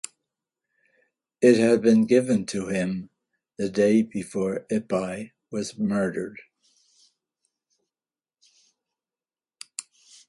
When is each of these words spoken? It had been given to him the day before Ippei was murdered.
It 1.41 1.59
had 1.59 1.83
been 1.83 2.07
given 2.07 2.47
to 2.47 2.69
him 2.69 3.11
the 3.57 3.69
day 3.69 4.01
before 4.01 4.65
Ippei 4.71 5.33
was 5.51 5.77
murdered. 5.77 6.41